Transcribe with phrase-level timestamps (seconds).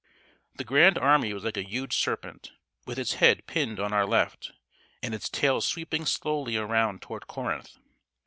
[0.55, 2.53] The grand army was like a huge serpent,
[2.87, 4.51] with its head pinned on our left,
[5.03, 7.77] and its tail sweeping slowly around toward Corinth.